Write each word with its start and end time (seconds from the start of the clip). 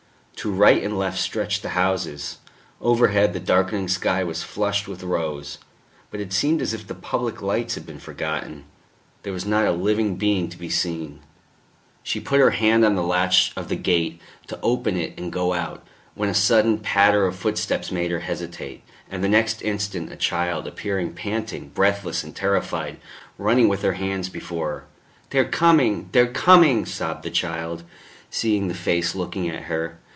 To 0.37 0.51
right 0.51 0.81
and 0.83 0.97
left 0.97 1.19
stretched 1.19 1.61
the 1.61 1.69
houses, 1.69 2.39
overhead 2.79 3.33
the 3.33 3.39
darkening 3.39 3.87
sky 3.87 4.23
was 4.23 4.41
flushed 4.41 4.87
with 4.87 5.03
rose; 5.03 5.59
but 6.09 6.19
it 6.19 6.33
seemed 6.33 6.63
as 6.63 6.73
if 6.73 6.87
the 6.87 6.95
public 6.95 7.43
lights 7.43 7.75
had 7.75 7.85
been 7.85 7.99
forgotten. 7.99 8.65
There 9.21 9.33
was 9.33 9.45
not 9.45 9.67
a 9.67 9.71
living 9.71 10.15
being 10.15 10.49
to 10.49 10.57
be 10.57 10.67
seen. 10.71 11.19
She 12.01 12.17
had 12.17 12.25
put 12.25 12.39
her 12.39 12.49
hand 12.49 12.83
on 12.83 12.95
the 12.95 13.03
latch 13.03 13.53
of 13.55 13.67
the 13.67 13.75
gate, 13.75 14.19
to 14.47 14.59
open 14.63 14.97
it 14.97 15.13
and 15.15 15.31
go 15.31 15.53
out, 15.53 15.85
when 16.15 16.27
a 16.27 16.33
sudden 16.33 16.79
patter 16.79 17.27
of 17.27 17.35
footsteps 17.35 17.91
made 17.91 18.09
her 18.09 18.21
hesitate; 18.21 18.83
and 19.11 19.23
the 19.23 19.29
next 19.29 19.61
instant 19.61 20.11
a 20.11 20.15
child 20.15 20.65
appeared 20.65 21.15
panting, 21.15 21.69
breathless 21.69 22.23
and 22.23 22.35
terrified, 22.35 22.97
running 23.37 23.67
with 23.67 23.83
her 23.83 23.93
hands 23.93 24.27
before 24.27 24.69
her. 24.71 24.85
"They're 25.29 25.45
coming, 25.47 26.09
they're 26.13 26.25
coming," 26.25 26.87
sobbed 26.87 27.21
the 27.21 27.29
child, 27.29 27.83
seeing 28.31 28.69
the 28.69 28.73
face 28.73 29.13
looking 29.13 29.47
at 29.47 29.65
her. 29.65 29.99